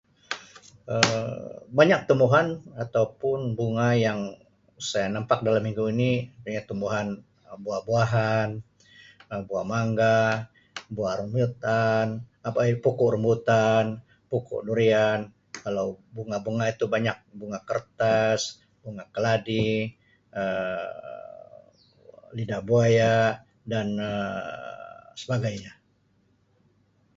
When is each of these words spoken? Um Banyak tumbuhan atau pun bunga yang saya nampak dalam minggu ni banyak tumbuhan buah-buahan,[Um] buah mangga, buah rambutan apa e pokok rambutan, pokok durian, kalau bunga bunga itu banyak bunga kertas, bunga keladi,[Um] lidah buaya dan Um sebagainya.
Um 0.93 1.45
Banyak 1.77 1.99
tumbuhan 2.09 2.47
atau 2.83 3.05
pun 3.21 3.39
bunga 3.59 3.89
yang 4.05 4.19
saya 4.89 5.07
nampak 5.15 5.39
dalam 5.45 5.61
minggu 5.65 5.85
ni 6.01 6.11
banyak 6.43 6.63
tumbuhan 6.69 7.07
buah-buahan,[Um] 7.63 9.41
buah 9.47 9.65
mangga, 9.73 10.19
buah 10.95 11.13
rambutan 11.19 12.05
apa 12.47 12.59
e 12.69 12.73
pokok 12.85 13.11
rambutan, 13.13 13.85
pokok 14.31 14.61
durian, 14.67 15.19
kalau 15.63 15.85
bunga 16.15 16.37
bunga 16.45 16.65
itu 16.73 16.85
banyak 16.95 17.17
bunga 17.39 17.59
kertas, 17.69 18.41
bunga 18.83 19.03
keladi,[Um] 19.13 19.93
lidah 22.37 22.61
buaya 22.67 23.15
dan 23.71 23.87
Um 24.01 25.13
sebagainya. 25.21 25.71